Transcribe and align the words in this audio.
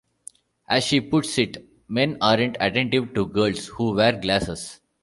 As 0.67 0.83
she 0.83 0.99
puts 0.99 1.37
it, 1.37 1.63
Men 1.87 2.17
aren't 2.21 2.57
attentive 2.59 3.13
to 3.13 3.27
girls 3.27 3.67
who 3.67 3.93
wear 3.93 4.13
glasses. 4.13 4.81